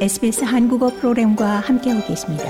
SBS 0.00 0.44
한국어 0.44 0.88
프로그램과 0.88 1.60
함께하고 1.60 2.06
계십니다. 2.06 2.44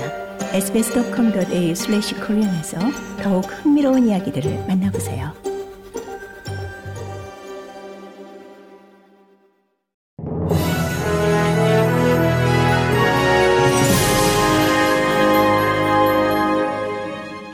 sbs.com.au/korean에서 0.53 2.79
더욱 3.21 3.41
흥미로운 3.41 4.07
이야기들을 4.07 4.67
만나보세요. 4.69 5.33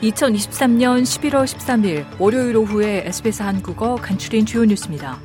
(2023년 0.00 1.02
11월 1.02 1.44
13일) 1.44 2.04
월요일 2.20 2.56
오후에 2.56 3.02
SBS 3.06 3.42
한국어 3.42 3.96
간추린 3.96 4.46
주요 4.46 4.64
뉴스입니다. 4.64 5.18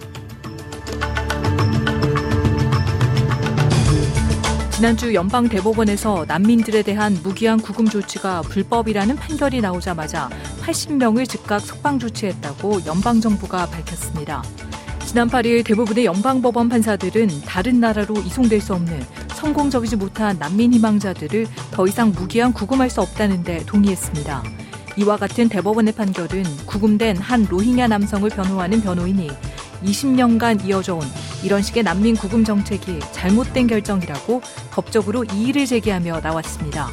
지난주 4.84 5.14
연방 5.14 5.48
대법원에서 5.48 6.26
난민들에 6.28 6.82
대한 6.82 7.18
무기한 7.24 7.58
구금 7.58 7.88
조치가 7.88 8.42
불법이라는 8.42 9.16
판결이 9.16 9.62
나오자마자 9.62 10.30
80명을 10.62 11.26
즉각 11.26 11.62
석방 11.62 12.00
조치했다고 12.00 12.86
연방 12.86 13.22
정부가 13.22 13.66
밝혔습니다. 13.68 14.44
지난 15.06 15.30
8일 15.30 15.66
대부분의 15.66 16.04
연방법원 16.04 16.68
판사들은 16.68 17.44
다른 17.46 17.80
나라로 17.80 18.18
이송될 18.18 18.60
수 18.60 18.74
없는 18.74 19.02
성공적이지 19.36 19.96
못한 19.96 20.38
난민 20.38 20.74
희망자들을 20.74 21.48
더 21.72 21.88
이상 21.88 22.12
무기한 22.12 22.52
구금할 22.52 22.90
수 22.90 23.00
없다는 23.00 23.44
데 23.44 23.64
동의했습니다. 23.66 24.44
이와 24.98 25.16
같은 25.16 25.48
대법원의 25.48 25.94
판결은 25.94 26.44
구금된 26.66 27.16
한 27.16 27.48
로힝야 27.50 27.88
남성을 27.88 28.30
변호하는 28.30 28.82
변호인이 28.82 29.30
20년간 29.84 30.66
이어져 30.66 30.96
온 30.96 31.02
이런 31.44 31.62
식의 31.62 31.84
난민 31.84 32.16
구금 32.16 32.44
정책이 32.44 33.00
잘못된 33.12 33.68
결정이라고 33.68 34.42
법적으로 34.72 35.24
이의를 35.26 35.66
제기하며 35.66 36.22
나왔습니다. 36.22 36.90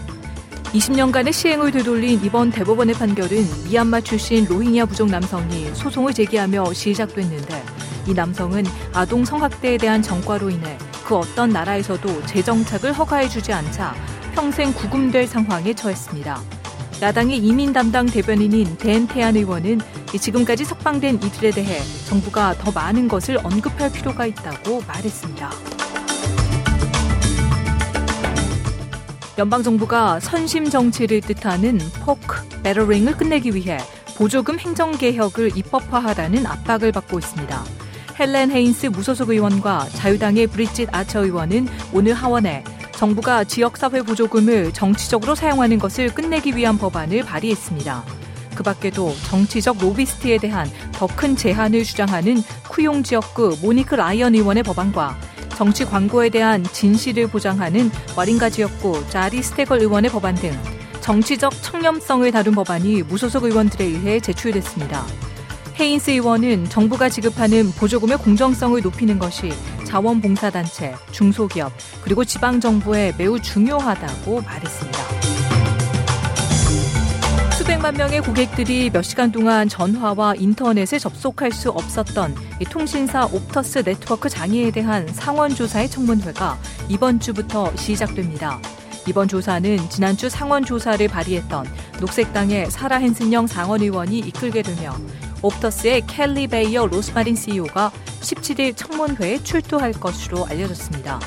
20년간의 0.72 1.32
시행을 1.32 1.72
되돌린 1.72 2.24
이번 2.24 2.50
대법원의 2.50 2.94
판결은 2.94 3.44
미얀마 3.64 4.02
출신 4.02 4.44
로힝야 4.44 4.86
부족 4.86 5.10
남성이 5.10 5.68
소송을 5.74 6.14
제기하며 6.14 6.72
시작됐는데 6.72 7.64
이 8.06 8.14
남성은 8.14 8.64
아동 8.92 9.24
성학대에 9.24 9.78
대한 9.78 10.00
전과로 10.00 10.50
인해 10.50 10.78
그 11.04 11.16
어떤 11.16 11.50
나라에서도 11.50 12.26
재정착을 12.26 12.92
허가해주지 12.92 13.52
않자 13.52 13.94
평생 14.32 14.72
구금될 14.72 15.26
상황에 15.26 15.74
처했습니다. 15.74 16.40
야당의 17.02 17.38
이민 17.38 17.72
담당 17.72 18.06
대변인인 18.06 18.76
댄 18.76 19.08
태안 19.08 19.34
의원은 19.34 19.80
지금까지 20.18 20.64
석방된 20.64 21.16
이들에 21.22 21.50
대해 21.50 21.80
정부가 22.06 22.54
더 22.54 22.70
많은 22.72 23.08
것을 23.08 23.38
언급할 23.44 23.92
필요가 23.92 24.26
있다고 24.26 24.82
말했습니다. 24.86 25.50
연방정부가 29.38 30.20
선심 30.20 30.68
정치를 30.68 31.22
뜻하는 31.22 31.78
포크 32.04 32.46
배러링을 32.62 33.16
끝내기 33.16 33.54
위해 33.54 33.78
보조금 34.16 34.58
행정개혁을 34.58 35.56
입법화하라는 35.56 36.44
압박을 36.44 36.92
받고 36.92 37.18
있습니다. 37.18 37.64
헬렌 38.18 38.50
헤인스 38.50 38.88
무소속 38.88 39.30
의원과 39.30 39.88
자유당의 39.94 40.48
브리짓 40.48 40.94
아처 40.94 41.24
의원은 41.24 41.68
오늘 41.94 42.12
하원에 42.12 42.62
정부가 42.92 43.44
지역사회 43.44 44.02
보조금을 44.02 44.74
정치적으로 44.74 45.34
사용하는 45.34 45.78
것을 45.78 46.12
끝내기 46.12 46.54
위한 46.54 46.76
법안을 46.76 47.22
발의했습니다. 47.24 48.04
그 48.60 48.62
밖에도 48.62 49.14
정치적 49.24 49.78
로비스트에 49.78 50.36
대한 50.36 50.70
더 50.92 51.06
큰 51.06 51.34
제한을 51.34 51.82
주장하는 51.82 52.42
쿠용 52.68 53.02
지역구 53.02 53.56
모니크 53.62 53.94
라이언 53.94 54.34
의원의 54.34 54.62
법안과 54.64 55.18
정치 55.56 55.86
광고에 55.86 56.28
대한 56.28 56.62
진실을 56.62 57.28
보장하는 57.28 57.90
와링가 58.16 58.50
지역구 58.50 59.02
자리 59.08 59.42
스테걸 59.42 59.80
의원의 59.80 60.10
법안 60.10 60.34
등 60.34 60.52
정치적 61.00 61.54
청렴성을 61.62 62.30
다룬 62.30 62.54
법안이 62.54 63.02
무소속 63.04 63.44
의원들에 63.44 63.82
의해 63.82 64.20
제출됐습니다. 64.20 65.06
헤인스 65.78 66.10
의원은 66.10 66.68
정부가 66.68 67.08
지급하는 67.08 67.70
보조금의 67.72 68.18
공정성을 68.18 68.78
높이는 68.82 69.18
것이 69.18 69.52
자원봉사단체, 69.86 70.94
중소기업, 71.12 71.72
그리고 72.02 72.26
지방정부에 72.26 73.14
매우 73.16 73.40
중요하다고 73.40 74.42
말했습니다. 74.42 75.19
수백만 77.70 77.94
명의 77.94 78.20
고객들이 78.20 78.90
몇 78.90 79.02
시간 79.02 79.30
동안 79.30 79.68
전화와 79.68 80.34
인터넷에 80.34 80.98
접속할 80.98 81.52
수 81.52 81.70
없었던 81.70 82.34
통신사 82.68 83.26
옵터스 83.26 83.84
네트워크 83.84 84.28
장애에 84.28 84.72
대한 84.72 85.06
상원조사의 85.06 85.88
청문회가 85.88 86.58
이번 86.88 87.20
주부터 87.20 87.70
시작됩니다. 87.76 88.60
이번 89.06 89.28
조사는 89.28 89.88
지난주 89.88 90.28
상원조사를 90.28 91.06
발의했던 91.06 91.64
녹색당의 92.00 92.72
사라 92.72 92.98
헨슨영 92.98 93.46
상원의원이 93.46 94.18
이끌게 94.18 94.62
되며 94.62 94.92
옵터스의 95.40 96.08
켈리 96.08 96.48
베이어 96.48 96.88
로스마린 96.88 97.36
CEO가 97.36 97.92
17일 98.20 98.76
청문회에 98.76 99.44
출두할 99.44 99.92
것으로 99.92 100.44
알려졌습니다. 100.46 101.20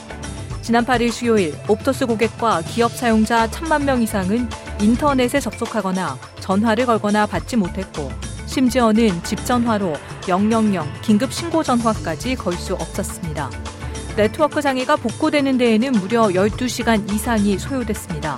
지난 0.61 0.85
8일 0.85 1.09
수요일 1.09 1.55
옵터스 1.69 2.05
고객과 2.05 2.63
기업 2.63 2.91
사용자 2.91 3.47
1천만 3.47 3.85
명 3.85 4.01
이상은 4.01 4.49
인터넷에 4.81 5.39
접속하거나 5.39 6.32
전화를 6.43 6.85
걸거나 6.85 7.25
받지 7.25 7.55
못했고 7.55 8.11
심지어는 8.45 9.23
집 9.23 9.45
전화로 9.45 9.93
000 10.27 11.01
긴급 11.01 11.31
신고 11.31 11.63
전화까지 11.63 12.35
걸 12.35 12.53
수 12.53 12.73
없었습니다. 12.73 13.49
네트워크 14.17 14.61
장애가 14.61 14.97
복구되는 14.97 15.57
데에는 15.57 15.93
무려 15.93 16.23
12시간 16.27 17.11
이상이 17.11 17.57
소요됐습니다. 17.57 18.37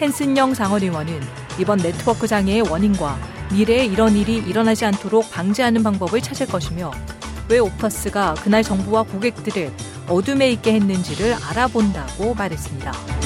헨슨영 0.00 0.54
상원의원은 0.54 1.20
이번 1.58 1.78
네트워크 1.78 2.26
장애의 2.26 2.62
원인과 2.62 3.18
미래에 3.52 3.84
이런 3.86 4.16
일이 4.16 4.36
일어나지 4.36 4.86
않도록 4.86 5.30
방지하는 5.30 5.82
방법을 5.82 6.22
찾을 6.22 6.46
것이며 6.46 6.92
왜 7.48 7.58
옵터스가 7.58 8.34
그날 8.42 8.62
정부와 8.62 9.02
고객들을 9.02 9.70
어둠에 10.08 10.50
있게 10.52 10.74
했는지를 10.74 11.34
알아본다고 11.34 12.34
말했습니다. 12.34 13.21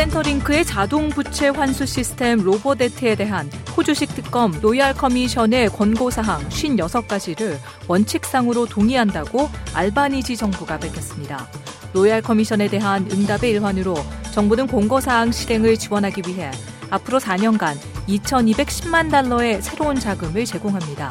센터링크의 0.00 0.64
자동 0.64 1.10
부채 1.10 1.48
환수 1.48 1.84
시스템 1.84 2.38
Robodebt에 2.38 3.16
대한 3.16 3.50
호주식 3.76 4.14
특검 4.14 4.50
Royal 4.62 4.94
Commission의 4.94 5.68
권고사항 5.68 6.48
56가지를 6.48 7.58
원칙상으로 7.86 8.64
동의한다고 8.64 9.50
알바니지 9.74 10.38
정부가 10.38 10.78
밝혔습니다. 10.78 11.46
Royal 11.92 12.22
Commission에 12.22 12.68
대한 12.68 13.06
응답의 13.12 13.50
일환으로 13.50 13.94
정부는 14.32 14.68
권고사항 14.68 15.32
실행을 15.32 15.76
지원하기 15.76 16.22
위해 16.26 16.50
앞으로 16.88 17.20
4년간 17.20 17.76
2,210만 18.08 19.10
달러의 19.10 19.60
새로운 19.60 19.96
자금을 19.96 20.46
제공합니다. 20.46 21.10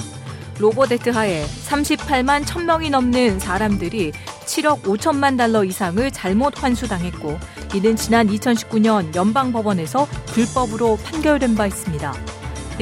Robodebt 0.57 1.11
하에 1.11 1.45
38만 1.45 2.43
1000명이 2.43 2.89
넘는 2.89 3.39
사람들이 3.39 4.11
7억 4.45 4.81
5천만 4.81 5.37
달러 5.37 5.63
이상을 5.63 6.09
잘못 6.09 6.63
환수당했고 6.63 7.37
이는 7.73 7.95
지난 7.95 8.27
2019년 8.27 9.13
연방법원에서 9.15 10.07
불법으로 10.27 10.97
판결된 10.97 11.55
바 11.55 11.67
있습니다. 11.67 12.13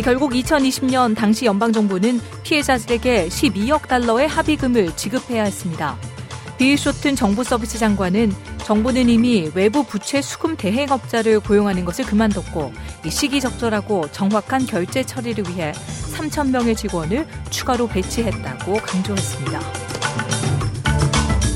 결국 0.03 0.31
2020년 0.31 1.15
당시 1.15 1.45
연방정부는 1.45 2.21
피해자들에게 2.43 3.27
12억 3.27 3.87
달러의 3.87 4.27
합의금을 4.27 4.95
지급해야 4.95 5.43
했습니다. 5.43 5.97
빌 6.57 6.77
쇼튼 6.77 7.15
정부 7.15 7.43
서비스 7.43 7.77
장관은 7.77 8.33
정부는 8.63 9.09
이미 9.09 9.49
외부 9.53 9.83
부채 9.83 10.21
수금 10.21 10.57
대행업자를 10.57 11.39
고용하는 11.39 11.85
것을 11.85 12.05
그만뒀고 12.05 12.73
시기적절하고 13.07 14.11
정확한 14.11 14.65
결제 14.65 15.03
처리를 15.03 15.47
위해 15.49 15.71
3천 16.13 16.49
명의 16.49 16.75
직원을 16.75 17.27
추가로 17.49 17.87
배치했다고 17.87 18.73
강조했습니다. 18.73 19.86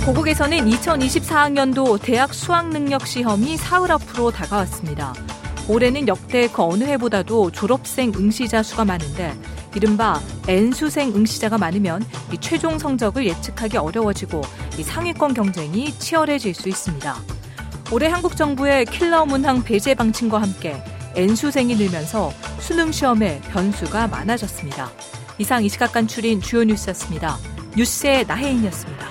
고국에서는 0.06 0.58
2024학년도 0.68 2.02
대학 2.02 2.34
수학능력 2.34 3.06
시험이 3.06 3.56
사흘 3.56 3.92
앞으로 3.92 4.32
다가왔습니다. 4.32 5.14
올해는 5.70 6.08
역대 6.08 6.48
그 6.48 6.64
어느 6.64 6.84
해보다도 6.86 7.52
졸업생 7.52 8.12
응시자 8.16 8.64
수가 8.64 8.84
많은데 8.84 9.32
이른바 9.76 10.20
N수생 10.48 11.14
응시자가 11.16 11.60
많으면 11.60 12.04
최종 12.40 12.80
성적을 12.80 13.28
예측하기 13.28 13.78
어려워지고 13.78 14.42
상위권 14.84 15.36
경쟁이 15.36 15.94
치열해질 16.00 16.56
수 16.56 16.68
있습니다. 16.68 17.16
올해 17.92 18.08
한국 18.08 18.36
정부의 18.36 18.86
킬러 18.86 19.28
문항 19.28 19.64
배제 19.64 19.94
방침과 19.94 20.42
함께 20.42 20.84
N수생이 21.16 21.76
늘면서 21.76 22.34
수능 22.60 22.92
시험에 22.92 23.40
변수가 23.52 24.08
많아졌습니다. 24.08 24.90
이상 25.38 25.64
이 25.64 25.70
시각 25.70 25.92
간출인 25.92 26.42
주요 26.42 26.64
뉴스였습니다. 26.64 27.38
뉴스의 27.78 28.26
나혜인이었습니다. 28.26 29.11